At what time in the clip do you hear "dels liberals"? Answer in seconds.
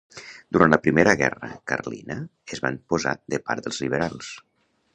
3.69-4.33